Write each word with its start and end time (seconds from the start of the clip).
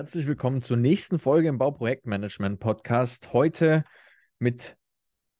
Herzlich 0.00 0.26
willkommen 0.26 0.62
zur 0.62 0.78
nächsten 0.78 1.18
Folge 1.18 1.48
im 1.48 1.58
Bauprojektmanagement 1.58 2.58
Podcast. 2.58 3.34
Heute 3.34 3.84
mit 4.38 4.78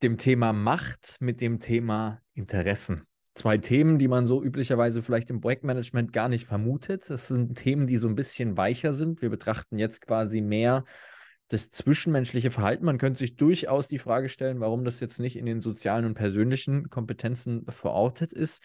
dem 0.02 0.18
Thema 0.18 0.52
Macht, 0.52 1.16
mit 1.18 1.40
dem 1.40 1.60
Thema 1.60 2.20
Interessen. 2.34 3.06
Zwei 3.32 3.56
Themen, 3.56 3.96
die 3.96 4.06
man 4.06 4.26
so 4.26 4.44
üblicherweise 4.44 5.02
vielleicht 5.02 5.30
im 5.30 5.40
Projektmanagement 5.40 6.12
gar 6.12 6.28
nicht 6.28 6.44
vermutet. 6.44 7.08
Das 7.08 7.28
sind 7.28 7.54
Themen, 7.54 7.86
die 7.86 7.96
so 7.96 8.06
ein 8.06 8.14
bisschen 8.14 8.58
weicher 8.58 8.92
sind. 8.92 9.22
Wir 9.22 9.30
betrachten 9.30 9.78
jetzt 9.78 10.02
quasi 10.02 10.42
mehr 10.42 10.84
das 11.48 11.70
zwischenmenschliche 11.70 12.50
Verhalten. 12.50 12.84
Man 12.84 12.98
könnte 12.98 13.20
sich 13.20 13.36
durchaus 13.36 13.88
die 13.88 13.96
Frage 13.96 14.28
stellen, 14.28 14.60
warum 14.60 14.84
das 14.84 15.00
jetzt 15.00 15.20
nicht 15.20 15.36
in 15.36 15.46
den 15.46 15.62
sozialen 15.62 16.04
und 16.04 16.12
persönlichen 16.12 16.90
Kompetenzen 16.90 17.64
verortet 17.66 18.34
ist. 18.34 18.62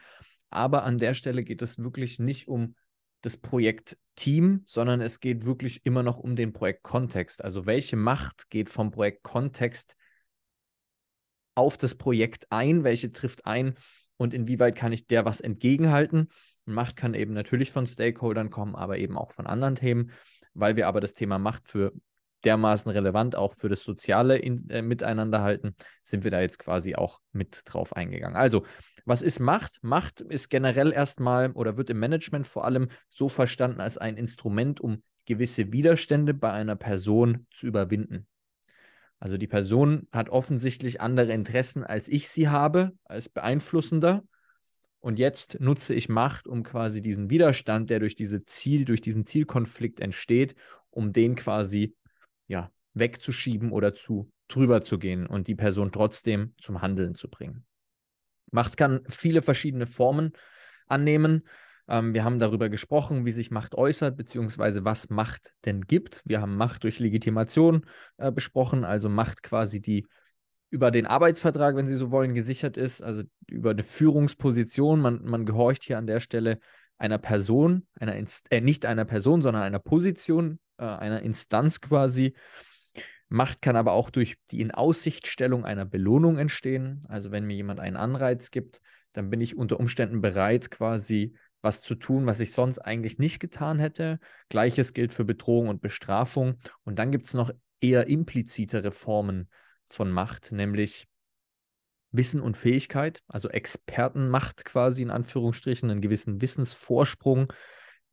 Aber 0.49 0.83
an 0.83 0.97
der 0.97 1.13
Stelle 1.13 1.45
geht 1.45 1.61
es 1.61 1.79
wirklich 1.79 2.19
nicht 2.19 2.49
um 2.49 2.75
das 3.25 3.37
Projektteam, 3.37 4.61
sondern 4.65 5.01
es 5.01 5.19
geht 5.19 5.45
wirklich 5.45 5.85
immer 5.85 6.03
noch 6.03 6.19
um 6.19 6.35
den 6.35 6.53
Projektkontext. 6.53 7.43
Also 7.43 7.65
welche 7.65 7.95
Macht 7.95 8.49
geht 8.49 8.69
vom 8.69 8.91
Projektkontext 8.91 9.95
auf 11.55 11.77
das 11.77 11.95
Projekt 11.95 12.51
ein, 12.51 12.83
welche 12.83 13.11
trifft 13.11 13.45
ein 13.45 13.75
und 14.17 14.33
inwieweit 14.33 14.75
kann 14.75 14.93
ich 14.93 15.07
der 15.07 15.25
was 15.25 15.41
entgegenhalten. 15.41 16.29
Macht 16.65 16.95
kann 16.95 17.13
eben 17.13 17.33
natürlich 17.33 17.71
von 17.71 17.87
Stakeholdern 17.87 18.49
kommen, 18.49 18.75
aber 18.75 18.97
eben 18.97 19.17
auch 19.17 19.31
von 19.31 19.47
anderen 19.47 19.75
Themen, 19.75 20.11
weil 20.53 20.75
wir 20.75 20.87
aber 20.87 21.01
das 21.01 21.13
Thema 21.13 21.39
Macht 21.39 21.67
für 21.67 21.93
dermaßen 22.45 22.91
relevant 22.91 23.35
auch 23.35 23.53
für 23.53 23.69
das 23.69 23.83
soziale 23.83 24.37
in, 24.37 24.69
äh, 24.69 24.81
Miteinander 24.81 25.41
halten, 25.41 25.75
sind 26.03 26.23
wir 26.23 26.31
da 26.31 26.41
jetzt 26.41 26.59
quasi 26.59 26.95
auch 26.95 27.19
mit 27.31 27.63
drauf 27.65 27.95
eingegangen. 27.95 28.35
Also, 28.35 28.65
was 29.05 29.21
ist 29.21 29.39
Macht? 29.39 29.79
Macht 29.81 30.21
ist 30.21 30.49
generell 30.49 30.91
erstmal 30.91 31.51
oder 31.51 31.77
wird 31.77 31.89
im 31.89 31.99
Management 31.99 32.47
vor 32.47 32.65
allem 32.65 32.89
so 33.09 33.29
verstanden 33.29 33.81
als 33.81 33.97
ein 33.97 34.17
Instrument, 34.17 34.79
um 34.79 35.03
gewisse 35.25 35.71
Widerstände 35.71 36.33
bei 36.33 36.51
einer 36.51 36.75
Person 36.75 37.47
zu 37.51 37.67
überwinden. 37.67 38.27
Also 39.19 39.37
die 39.37 39.47
Person 39.47 40.07
hat 40.11 40.29
offensichtlich 40.29 41.01
andere 41.01 41.33
Interessen, 41.33 41.83
als 41.83 42.07
ich 42.07 42.29
sie 42.29 42.49
habe, 42.49 42.93
als 43.05 43.29
beeinflussender. 43.29 44.23
Und 44.99 45.19
jetzt 45.19 45.59
nutze 45.59 45.93
ich 45.93 46.09
Macht, 46.09 46.47
um 46.47 46.63
quasi 46.63 47.01
diesen 47.01 47.29
Widerstand, 47.29 47.89
der 47.89 47.99
durch 47.99 48.15
diese 48.15 48.43
Ziel, 48.43 48.85
durch 48.85 49.01
diesen 49.01 49.25
Zielkonflikt 49.25 49.99
entsteht, 49.99 50.55
um 50.89 51.13
den 51.13 51.35
quasi 51.35 51.95
ja, 52.47 52.71
wegzuschieben 52.93 53.71
oder 53.71 53.93
zu 53.93 54.31
drüber 54.47 54.81
zu 54.81 54.99
gehen 54.99 55.25
und 55.25 55.47
die 55.47 55.55
Person 55.55 55.91
trotzdem 55.91 56.53
zum 56.57 56.81
Handeln 56.81 57.15
zu 57.15 57.29
bringen. 57.29 57.65
Macht 58.51 58.77
kann 58.77 59.01
viele 59.09 59.41
verschiedene 59.41 59.87
Formen 59.87 60.31
annehmen. 60.87 61.47
Ähm, 61.87 62.13
wir 62.13 62.23
haben 62.23 62.39
darüber 62.39 62.69
gesprochen, 62.69 63.25
wie 63.25 63.31
sich 63.31 63.51
Macht 63.51 63.75
äußert, 63.75 64.15
beziehungsweise 64.15 64.85
was 64.85 65.09
Macht 65.09 65.53
denn 65.65 65.81
gibt. 65.81 66.21
Wir 66.25 66.41
haben 66.41 66.55
Macht 66.55 66.83
durch 66.83 66.99
Legitimation 66.99 67.85
äh, 68.17 68.31
besprochen, 68.31 68.83
also 68.83 69.09
Macht 69.09 69.43
quasi, 69.43 69.81
die 69.81 70.05
über 70.69 70.91
den 70.91 71.05
Arbeitsvertrag, 71.05 71.75
wenn 71.75 71.85
Sie 71.85 71.95
so 71.95 72.11
wollen, 72.11 72.33
gesichert 72.33 72.75
ist, 72.75 73.01
also 73.01 73.23
über 73.47 73.71
eine 73.71 73.83
Führungsposition. 73.83 74.99
Man, 74.99 75.23
man 75.23 75.45
gehorcht 75.45 75.83
hier 75.83 75.97
an 75.97 76.07
der 76.07 76.19
Stelle 76.19 76.59
einer 76.97 77.17
Person, 77.17 77.87
einer 77.99 78.15
Inst 78.15 78.51
äh, 78.51 78.61
nicht 78.61 78.85
einer 78.85 79.05
Person, 79.05 79.41
sondern 79.41 79.63
einer 79.63 79.79
Position, 79.79 80.59
äh, 80.77 80.85
einer 80.85 81.21
Instanz 81.21 81.81
quasi. 81.81 82.35
Macht 83.27 83.61
kann 83.61 83.75
aber 83.75 83.93
auch 83.93 84.09
durch 84.09 84.37
die 84.51 84.61
Inaussichtstellung 84.61 85.65
einer 85.65 85.85
Belohnung 85.85 86.37
entstehen. 86.37 87.01
Also 87.09 87.31
wenn 87.31 87.45
mir 87.45 87.55
jemand 87.55 87.79
einen 87.79 87.97
Anreiz 87.97 88.51
gibt, 88.51 88.81
dann 89.13 89.29
bin 89.29 89.41
ich 89.41 89.57
unter 89.57 89.79
Umständen 89.79 90.21
bereit, 90.21 90.69
quasi 90.69 91.35
was 91.61 91.81
zu 91.81 91.95
tun, 91.95 92.27
was 92.27 92.39
ich 92.39 92.51
sonst 92.51 92.79
eigentlich 92.79 93.17
nicht 93.17 93.39
getan 93.39 93.79
hätte. 93.79 94.19
Gleiches 94.49 94.93
gilt 94.93 95.13
für 95.13 95.25
Bedrohung 95.25 95.67
und 95.67 95.81
Bestrafung. 95.81 96.59
Und 96.83 96.99
dann 96.99 97.11
gibt 97.11 97.25
es 97.25 97.33
noch 97.33 97.51
eher 97.81 98.07
implizitere 98.07 98.91
Formen 98.91 99.49
von 99.89 100.11
Macht, 100.11 100.51
nämlich 100.51 101.07
Wissen 102.11 102.39
und 102.39 102.55
Fähigkeit, 102.55 103.23
also 103.27 103.49
Expertenmacht 103.49 104.63
quasi 104.63 105.01
in 105.01 105.09
Anführungsstrichen, 105.09 105.89
einen 105.89 106.01
gewissen 106.01 106.41
Wissensvorsprung, 106.41 107.51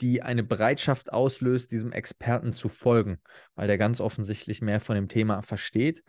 die 0.02 0.20
eine 0.20 0.42
Bereitschaft 0.42 1.12
auslöst, 1.12 1.70
diesem 1.70 1.92
Experten 1.92 2.52
zu 2.52 2.68
folgen, 2.68 3.18
weil 3.54 3.68
der 3.68 3.78
ganz 3.78 4.00
offensichtlich 4.00 4.60
mehr 4.60 4.80
von 4.80 4.96
dem 4.96 5.08
Thema 5.08 5.42
versteht. 5.42 6.02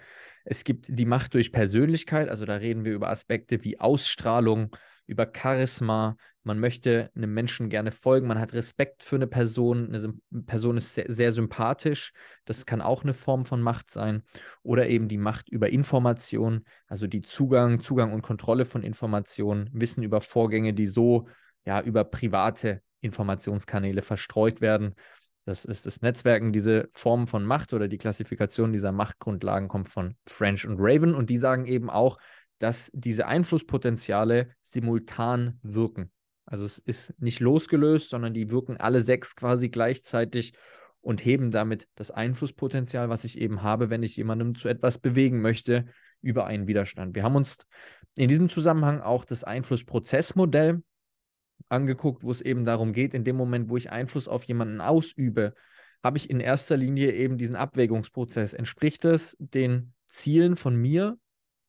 Es 0.43 0.63
gibt 0.63 0.87
die 0.89 1.05
Macht 1.05 1.35
durch 1.35 1.51
Persönlichkeit, 1.51 2.27
also 2.27 2.45
da 2.45 2.55
reden 2.55 2.83
wir 2.83 2.93
über 2.93 3.09
Aspekte 3.09 3.63
wie 3.63 3.79
Ausstrahlung, 3.79 4.75
über 5.05 5.31
Charisma. 5.31 6.17
Man 6.43 6.59
möchte 6.59 7.11
einem 7.15 7.33
Menschen 7.33 7.69
gerne 7.69 7.91
folgen, 7.91 8.27
man 8.27 8.39
hat 8.39 8.53
Respekt 8.53 9.03
für 9.03 9.15
eine 9.15 9.27
Person, 9.27 9.93
eine 9.93 10.41
Person 10.43 10.75
ist 10.75 10.95
sehr, 10.95 11.05
sehr 11.07 11.31
sympathisch. 11.31 12.11
Das 12.45 12.65
kann 12.65 12.81
auch 12.81 13.03
eine 13.03 13.13
Form 13.13 13.45
von 13.45 13.61
Macht 13.61 13.91
sein. 13.91 14.23
Oder 14.63 14.89
eben 14.89 15.07
die 15.07 15.17
Macht 15.17 15.49
über 15.49 15.69
Information, 15.69 16.65
also 16.87 17.07
die 17.07 17.21
Zugang, 17.21 17.79
Zugang 17.79 18.11
und 18.11 18.23
Kontrolle 18.23 18.65
von 18.65 18.83
Informationen, 18.83 19.69
Wissen 19.71 20.03
über 20.03 20.19
Vorgänge, 20.19 20.73
die 20.73 20.87
so 20.87 21.27
ja 21.65 21.79
über 21.81 22.03
private 22.03 22.81
Informationskanäle 23.03 24.01
verstreut 24.01 24.61
werden. 24.61 24.95
Das 25.45 25.65
ist 25.65 25.85
das 25.85 26.01
Netzwerken. 26.01 26.53
Diese 26.53 26.89
Form 26.93 27.27
von 27.27 27.45
Macht 27.45 27.73
oder 27.73 27.87
die 27.87 27.97
Klassifikation 27.97 28.71
dieser 28.71 28.91
Machtgrundlagen 28.91 29.67
kommt 29.67 29.89
von 29.89 30.15
French 30.25 30.65
und 30.65 30.77
Raven 30.79 31.13
und 31.13 31.29
die 31.29 31.37
sagen 31.37 31.65
eben 31.65 31.89
auch, 31.89 32.17
dass 32.59 32.89
diese 32.93 33.27
Einflusspotenziale 33.27 34.51
simultan 34.63 35.59
wirken. 35.63 36.11
Also 36.45 36.65
es 36.65 36.77
ist 36.77 37.13
nicht 37.21 37.39
losgelöst, 37.39 38.09
sondern 38.09 38.33
die 38.33 38.51
wirken 38.51 38.77
alle 38.77 39.01
sechs 39.01 39.35
quasi 39.35 39.69
gleichzeitig 39.69 40.53
und 41.01 41.25
heben 41.25 41.51
damit 41.51 41.87
das 41.95 42.11
Einflusspotenzial, 42.11 43.09
was 43.09 43.25
ich 43.25 43.37
eben 43.37 43.63
habe, 43.63 43.89
wenn 43.89 44.03
ich 44.03 44.15
jemandem 44.15 44.55
zu 44.55 44.69
etwas 44.69 44.97
bewegen 44.97 45.41
möchte, 45.41 45.85
über 46.21 46.45
einen 46.45 46.67
Widerstand. 46.67 47.15
Wir 47.15 47.23
haben 47.23 47.35
uns 47.35 47.65
in 48.17 48.29
diesem 48.29 48.47
Zusammenhang 48.47 49.01
auch 49.01 49.25
das 49.25 49.43
Einflussprozessmodell 49.43 50.81
angeguckt, 51.73 52.23
wo 52.23 52.31
es 52.31 52.41
eben 52.41 52.65
darum 52.65 52.93
geht, 52.93 53.13
in 53.13 53.23
dem 53.23 53.35
Moment, 53.35 53.69
wo 53.69 53.77
ich 53.77 53.91
Einfluss 53.91 54.27
auf 54.27 54.43
jemanden 54.45 54.79
ausübe, 54.79 55.53
habe 56.03 56.17
ich 56.17 56.29
in 56.29 56.39
erster 56.39 56.77
Linie 56.77 57.13
eben 57.13 57.37
diesen 57.37 57.55
Abwägungsprozess. 57.55 58.53
Entspricht 58.53 59.05
es 59.05 59.35
den 59.39 59.93
Zielen 60.07 60.55
von 60.55 60.75
mir, 60.75 61.17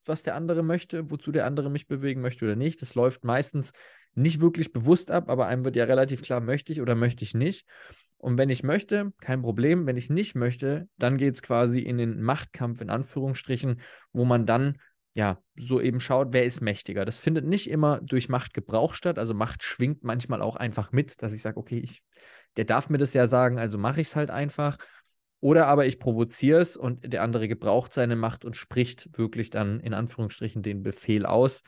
was 0.05 0.23
der 0.23 0.35
andere 0.35 0.63
möchte, 0.63 1.11
wozu 1.11 1.33
der 1.33 1.47
andere 1.47 1.71
mich 1.71 1.87
bewegen 1.87 2.21
möchte 2.21 2.45
oder 2.45 2.57
nicht? 2.57 2.83
Das 2.83 2.95
läuft 2.95 3.25
meistens 3.25 3.73
nicht 4.15 4.41
wirklich 4.41 4.73
bewusst 4.73 5.11
ab, 5.11 5.31
aber 5.31 5.47
einem 5.47 5.65
wird 5.65 5.77
ja 5.77 5.85
relativ 5.85 6.23
klar, 6.23 6.41
möchte 6.41 6.73
ich 6.73 6.81
oder 6.81 6.95
möchte 6.95 7.25
ich 7.25 7.35
nicht. 7.35 7.67
Und 8.19 8.39
wenn 8.39 8.51
ich 8.51 8.63
möchte, 8.63 9.13
kein 9.21 9.43
Problem. 9.43 9.87
Wenn 9.87 9.97
ich 9.97 10.11
nicht 10.11 10.35
möchte, 10.35 10.89
dann 10.99 11.17
geht 11.17 11.35
es 11.35 11.43
quasi 11.43 11.81
in 11.81 11.99
den 11.99 12.23
Machtkampf 12.23 12.81
in 12.81 12.91
Anführungsstrichen, 12.91 13.81
wo 14.13 14.25
man 14.25 14.47
dann 14.47 14.79
ja, 15.15 15.41
so 15.57 15.81
eben 15.81 16.01
schaut, 16.01 16.33
wer 16.33 16.45
ist 16.45 16.61
mächtiger. 16.61 17.05
Das 17.05 17.21
findet 17.21 17.47
nicht 17.47 17.71
immer 17.71 18.01
durch 18.01 18.29
Machtgebrauch 18.29 18.95
statt. 18.95 19.19
Also 19.19 19.33
Macht 19.33 19.63
schwingt 19.63 20.03
manchmal 20.03 20.43
auch 20.43 20.57
einfach 20.57 20.91
mit, 20.91 21.23
dass 21.23 21.33
ich 21.33 21.41
sage, 21.41 21.57
okay, 21.57 21.79
ich, 21.79 22.03
der 22.57 22.65
darf 22.65 22.91
mir 22.91 22.99
das 22.99 23.15
ja 23.15 23.29
sagen, 23.29 23.59
also 23.59 23.79
mache 23.79 24.01
ich 24.01 24.09
es 24.09 24.17
halt 24.17 24.31
einfach. 24.31 24.77
Oder 25.39 25.69
aber 25.69 25.87
ich 25.87 26.01
provoziere 26.01 26.61
es 26.61 26.77
und 26.77 27.13
der 27.13 27.23
andere 27.23 27.47
gebraucht 27.47 27.93
seine 27.93 28.17
Macht 28.17 28.45
und 28.45 28.57
spricht 28.57 29.17
wirklich 29.17 29.51
dann 29.51 29.79
in 29.81 29.95
Anführungsstrichen 29.95 30.63
den 30.63 30.83
Befehl 30.83 31.27
aus. 31.27 31.63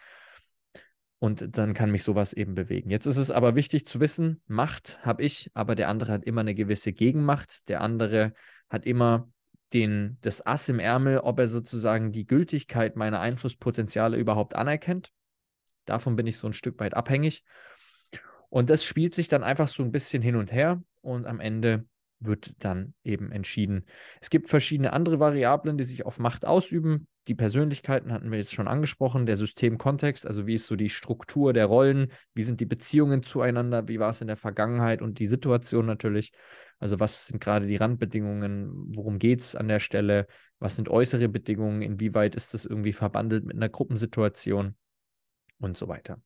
Und 1.18 1.56
dann 1.56 1.72
kann 1.72 1.90
mich 1.90 2.02
sowas 2.02 2.32
eben 2.32 2.54
bewegen. 2.54 2.90
Jetzt 2.90 3.06
ist 3.06 3.16
es 3.16 3.30
aber 3.30 3.54
wichtig 3.54 3.86
zu 3.86 4.00
wissen, 4.00 4.42
Macht 4.48 4.98
habe 5.02 5.22
ich, 5.22 5.50
aber 5.54 5.74
der 5.76 5.88
andere 5.88 6.12
hat 6.12 6.24
immer 6.24 6.40
eine 6.40 6.54
gewisse 6.54 6.92
Gegenmacht. 6.92 7.68
Der 7.68 7.80
andere 7.80 8.32
hat 8.68 8.86
immer 8.86 9.30
den, 9.72 10.19
das 10.21 10.47
Ass 10.47 10.69
im 10.69 10.78
Ärmel, 10.78 11.19
ob 11.19 11.38
er 11.38 11.49
sozusagen 11.49 12.12
die 12.12 12.27
Gültigkeit 12.27 12.97
meiner 12.97 13.21
Einflusspotenziale 13.21 14.16
überhaupt 14.16 14.54
anerkennt. 14.54 15.13
Davon 15.84 16.16
bin 16.16 16.27
ich 16.27 16.39
so 16.39 16.47
ein 16.47 16.53
Stück 16.53 16.78
weit 16.80 16.95
abhängig. 16.95 17.45
Und 18.48 18.71
das 18.71 18.84
spielt 18.84 19.15
sich 19.15 19.28
dann 19.28 19.42
einfach 19.42 19.68
so 19.68 19.83
ein 19.83 19.92
bisschen 19.92 20.22
hin 20.22 20.36
und 20.36 20.53
her 20.53 20.83
und 21.01 21.27
am 21.27 21.41
Ende 21.41 21.86
wird 22.21 22.54
dann 22.60 22.95
eben 23.04 23.33
entschieden. 23.33 23.84
Es 24.21 24.30
gibt 24.30 24.48
verschiedene 24.48 24.92
andere 24.92 25.21
Variablen, 25.21 25.77
die 25.77 25.84
sich 25.84 26.07
auf 26.07 26.19
Macht 26.19 26.45
ausüben. 26.45 27.07
Die 27.28 27.34
Persönlichkeiten 27.34 28.12
hatten 28.12 28.30
wir 28.30 28.38
jetzt 28.38 28.54
schon 28.54 28.68
angesprochen, 28.68 29.26
der 29.26 29.36
Systemkontext, 29.36 30.26
also 30.26 30.46
wie 30.46 30.54
ist 30.54 30.68
so 30.68 30.76
die 30.76 30.88
Struktur 30.88 31.52
der 31.52 31.66
Rollen, 31.66 32.12
wie 32.34 32.44
sind 32.44 32.60
die 32.60 32.66
Beziehungen 32.66 33.22
zueinander, 33.22 33.88
wie 33.88 33.98
war 33.98 34.10
es 34.10 34.20
in 34.20 34.28
der 34.28 34.36
Vergangenheit 34.36 35.02
und 35.02 35.18
die 35.18 35.26
Situation 35.26 35.86
natürlich. 35.86 36.32
Also 36.78 37.00
was 37.00 37.26
sind 37.26 37.40
gerade 37.40 37.66
die 37.66 37.76
Randbedingungen, 37.76 38.70
worum 38.94 39.18
geht 39.18 39.40
es 39.40 39.56
an 39.56 39.66
der 39.66 39.80
Stelle, 39.80 40.28
was 40.60 40.76
sind 40.76 40.88
äußere 40.88 41.28
Bedingungen, 41.28 41.82
inwieweit 41.82 42.36
ist 42.36 42.54
das 42.54 42.64
irgendwie 42.64 42.92
verbandelt 42.92 43.44
mit 43.44 43.56
einer 43.56 43.68
Gruppensituation 43.68 44.76
und 45.58 45.76
so 45.76 45.88
weiter. 45.88 46.20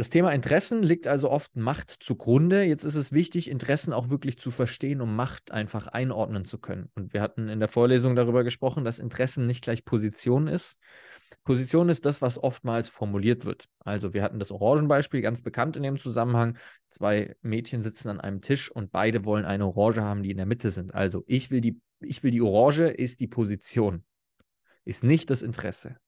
Das 0.00 0.08
Thema 0.08 0.30
Interessen 0.30 0.82
liegt 0.82 1.06
also 1.06 1.28
oft 1.30 1.56
Macht 1.56 1.90
zugrunde. 1.90 2.62
Jetzt 2.62 2.84
ist 2.84 2.94
es 2.94 3.12
wichtig, 3.12 3.50
Interessen 3.50 3.92
auch 3.92 4.08
wirklich 4.08 4.38
zu 4.38 4.50
verstehen, 4.50 5.02
um 5.02 5.14
Macht 5.14 5.50
einfach 5.50 5.88
einordnen 5.88 6.46
zu 6.46 6.56
können. 6.56 6.88
Und 6.94 7.12
wir 7.12 7.20
hatten 7.20 7.50
in 7.50 7.60
der 7.60 7.68
Vorlesung 7.68 8.16
darüber 8.16 8.42
gesprochen, 8.42 8.82
dass 8.82 8.98
Interessen 8.98 9.46
nicht 9.46 9.62
gleich 9.62 9.84
Position 9.84 10.46
ist. 10.46 10.78
Position 11.44 11.90
ist 11.90 12.06
das, 12.06 12.22
was 12.22 12.42
oftmals 12.42 12.88
formuliert 12.88 13.44
wird. 13.44 13.66
Also 13.80 14.14
wir 14.14 14.22
hatten 14.22 14.38
das 14.38 14.50
Orangenbeispiel, 14.50 15.20
ganz 15.20 15.42
bekannt 15.42 15.76
in 15.76 15.82
dem 15.82 15.98
Zusammenhang. 15.98 16.56
Zwei 16.88 17.36
Mädchen 17.42 17.82
sitzen 17.82 18.08
an 18.08 18.22
einem 18.22 18.40
Tisch 18.40 18.70
und 18.70 18.92
beide 18.92 19.26
wollen 19.26 19.44
eine 19.44 19.66
Orange 19.66 20.00
haben, 20.00 20.22
die 20.22 20.30
in 20.30 20.38
der 20.38 20.46
Mitte 20.46 20.70
sind. 20.70 20.94
Also 20.94 21.24
ich 21.26 21.50
will 21.50 21.60
die, 21.60 21.78
ich 22.00 22.22
will 22.22 22.30
die 22.30 22.40
Orange, 22.40 22.84
ist 22.84 23.20
die 23.20 23.28
Position, 23.28 24.02
ist 24.86 25.04
nicht 25.04 25.28
das 25.28 25.42
Interesse 25.42 25.98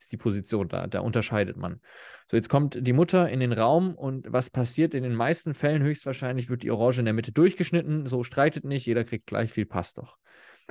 ist 0.00 0.12
die 0.12 0.16
Position 0.16 0.68
da. 0.68 0.86
Da 0.86 1.00
unterscheidet 1.00 1.56
man. 1.56 1.80
So, 2.30 2.36
jetzt 2.36 2.48
kommt 2.48 2.78
die 2.86 2.92
Mutter 2.92 3.28
in 3.28 3.40
den 3.40 3.52
Raum 3.52 3.94
und 3.94 4.26
was 4.30 4.50
passiert? 4.50 4.94
In 4.94 5.02
den 5.02 5.14
meisten 5.14 5.54
Fällen 5.54 5.82
höchstwahrscheinlich 5.82 6.48
wird 6.48 6.62
die 6.62 6.70
Orange 6.70 7.00
in 7.00 7.04
der 7.04 7.14
Mitte 7.14 7.32
durchgeschnitten. 7.32 8.06
So 8.06 8.24
streitet 8.24 8.64
nicht, 8.64 8.86
jeder 8.86 9.04
kriegt 9.04 9.26
gleich 9.26 9.52
viel, 9.52 9.66
passt 9.66 9.98
doch. 9.98 10.16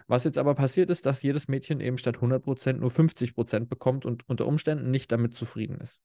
Was 0.07 0.23
jetzt 0.23 0.37
aber 0.37 0.55
passiert 0.55 0.89
ist, 0.89 1.05
dass 1.05 1.21
jedes 1.21 1.47
Mädchen 1.47 1.81
eben 1.81 1.97
statt 1.97 2.17
100% 2.17 2.73
nur 2.73 2.89
50% 2.89 3.67
bekommt 3.67 4.05
und 4.05 4.27
unter 4.29 4.45
Umständen 4.45 4.91
nicht 4.91 5.11
damit 5.11 5.33
zufrieden 5.33 5.79
ist. 5.81 6.01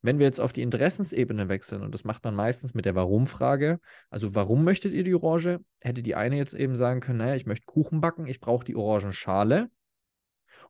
Wenn 0.00 0.18
wir 0.18 0.26
jetzt 0.26 0.40
auf 0.40 0.52
die 0.52 0.62
Interessensebene 0.62 1.48
wechseln, 1.48 1.82
und 1.82 1.92
das 1.92 2.04
macht 2.04 2.24
man 2.24 2.34
meistens 2.34 2.74
mit 2.74 2.84
der 2.84 2.96
Warum-Frage, 2.96 3.78
also 4.10 4.34
warum 4.34 4.64
möchtet 4.64 4.92
ihr 4.92 5.04
die 5.04 5.14
Orange, 5.14 5.60
hätte 5.80 6.02
die 6.02 6.16
eine 6.16 6.36
jetzt 6.36 6.54
eben 6.54 6.74
sagen 6.74 7.00
können, 7.00 7.18
naja, 7.18 7.36
ich 7.36 7.46
möchte 7.46 7.66
Kuchen 7.66 8.00
backen, 8.00 8.26
ich 8.26 8.40
brauche 8.40 8.64
die 8.64 8.74
Orangenschale 8.74 9.70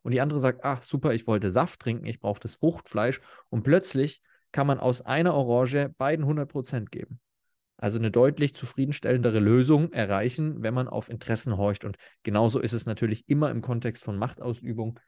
und 0.03 0.13
die 0.13 0.21
andere 0.21 0.41
sagt, 0.41 0.65
ach 0.65 0.83
super, 0.83 1.15
ich 1.15 1.27
wollte 1.27 1.51
Saft 1.51 1.81
trinken, 1.81 2.07
ich 2.07 2.21
brauche 2.21 2.41
das 2.41 2.55
Fruchtfleisch 2.55 3.21
und 3.49 3.63
plötzlich 3.63 4.21
kann 4.53 4.67
man 4.67 4.79
aus 4.79 5.01
einer 5.01 5.35
Orange 5.35 5.91
beiden 5.97 6.27
100% 6.27 6.91
geben. 6.91 7.21
Also 7.79 7.99
eine 7.99 8.13
deutlich 8.13 8.55
zufriedenstellendere 8.55 9.41
Lösung 9.41 9.93
erreichen, 9.93 10.63
wenn 10.63 10.75
man 10.75 10.87
auf 10.87 11.09
Interessen 11.09 11.57
horcht. 11.57 11.85
Und 11.85 11.97
genauso 12.23 12.61
ist 12.61 12.75
es 12.75 12.87
natürlich 12.87 13.29
immer 13.29 13.51
im 13.51 13.61
Kontext 13.61 14.05
von 14.05 14.17
Machtausübung, 14.17 15.01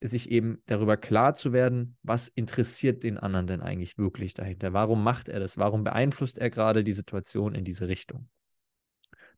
sich 0.00 0.30
eben 0.30 0.62
darüber 0.66 0.96
klar 0.96 1.34
zu 1.34 1.52
werden, 1.52 1.96
was 2.02 2.28
interessiert 2.28 3.02
den 3.02 3.18
anderen 3.18 3.46
denn 3.46 3.60
eigentlich 3.60 3.98
wirklich 3.98 4.34
dahinter? 4.34 4.72
Warum 4.72 5.02
macht 5.02 5.28
er 5.28 5.40
das? 5.40 5.58
Warum 5.58 5.84
beeinflusst 5.84 6.38
er 6.38 6.50
gerade 6.50 6.84
die 6.84 6.92
Situation 6.92 7.54
in 7.54 7.64
diese 7.64 7.88
Richtung? 7.88 8.28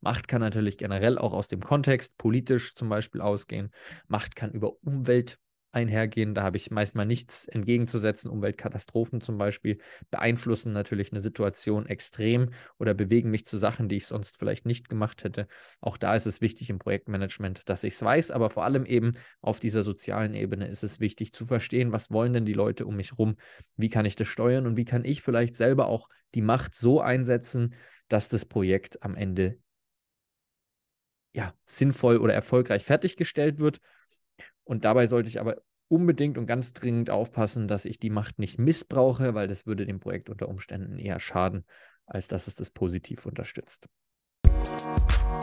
Macht 0.07 0.29
kann 0.29 0.41
natürlich 0.41 0.79
generell 0.79 1.19
auch 1.19 1.33
aus 1.33 1.49
dem 1.49 1.59
Kontext 1.59 2.17
politisch 2.17 2.77
zum 2.77 2.89
Beispiel 2.89 3.21
ausgehen. 3.21 3.73
Macht 4.07 4.37
kann 4.37 4.53
über 4.53 4.81
Umwelt 4.85 5.41
einhergehen. 5.73 6.33
Da 6.33 6.45
habe 6.45 6.59
ich 6.59 6.71
meistens 6.71 7.05
nichts 7.07 7.49
entgegenzusetzen. 7.49 8.31
Umweltkatastrophen 8.31 9.21
zum 9.21 9.37
Beispiel 9.37 9.79
beeinflussen 10.13 10.73
natürlich 10.73 11.11
eine 11.11 11.21
Situation 11.21 11.87
extrem 11.87 12.51
oder 12.79 12.95
bewegen 12.95 13.33
mich 13.33 13.47
zu 13.47 13.57
Sachen, 13.57 13.89
die 13.89 13.97
ich 13.97 14.07
sonst 14.07 14.39
vielleicht 14.39 14.65
nicht 14.65 14.89
gemacht 14.89 15.25
hätte. 15.25 15.49
Auch 15.81 15.97
da 15.97 16.15
ist 16.15 16.27
es 16.27 16.41
wichtig 16.41 16.71
im 16.71 16.79
Projektmanagement, 16.79 17.69
dass 17.69 17.83
ich 17.83 17.95
es 17.95 18.03
weiß, 18.03 18.31
aber 18.31 18.49
vor 18.49 18.63
allem 18.63 18.87
eben 18.87 19.15
auf 19.41 19.59
dieser 19.59 19.83
sozialen 19.83 20.35
Ebene 20.35 20.69
ist 20.69 20.85
es 20.85 21.01
wichtig 21.01 21.33
zu 21.33 21.47
verstehen, 21.47 21.91
was 21.91 22.13
wollen 22.13 22.33
denn 22.33 22.45
die 22.45 22.53
Leute 22.53 22.87
um 22.87 22.95
mich 22.95 23.19
rum, 23.19 23.35
wie 23.77 23.91
kann 23.91 24.07
ich 24.07 24.15
das 24.15 24.29
steuern 24.29 24.69
und 24.69 24.77
wie 24.77 24.85
kann 24.85 25.05
ich 25.05 25.21
vielleicht 25.21 25.57
selber 25.57 25.89
auch 25.89 26.09
die 26.37 26.43
Macht 26.43 26.77
so 26.77 27.01
einsetzen, 27.01 27.75
dass 28.07 28.29
das 28.29 28.45
Projekt 28.45 29.03
am 29.03 29.17
Ende 29.17 29.59
ja, 31.37 31.53
sinnvoll 31.67 32.17
oder 32.17 32.33
erfolgreich 32.33 32.83
fertiggestellt 32.83 33.61
wird. 33.61 33.81
Und 34.65 34.87
dabei 34.87 35.07
sollte 35.07 35.29
ich 35.29 35.39
aber 35.39 35.59
unbedingt 35.89 36.39
und 36.39 36.47
ganz 36.47 36.73
dringend 36.73 37.11
aufpassen, 37.11 37.69
dass 37.69 37.85
ich 37.85 37.99
die 37.99 38.09
Macht 38.09 38.39
nicht 38.39 38.59
missbrauche, 38.59 39.35
weil 39.35 39.47
das 39.47 39.67
würde 39.67 39.85
dem 39.85 40.01
Projekt 40.01 40.31
unter 40.31 40.49
Umständen 40.49 40.99
eher 40.99 41.21
schaden, 41.21 41.67
als 42.07 42.27
dass 42.27 42.47
es 42.47 42.57
das 42.57 42.71
positiv 42.71 43.27
unterstützt. 43.27 43.87
Musik 44.45 45.37